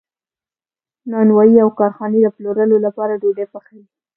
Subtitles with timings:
[1.11, 3.83] نانوایی او کارخانې د پلورلو لپاره ډوډۍ پخوي.